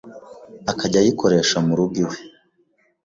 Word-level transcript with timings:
akajya 0.71 0.99
ayikoresha 1.01 1.57
mu 1.65 1.73
rugo 1.79 1.95
iwe. 2.03 2.17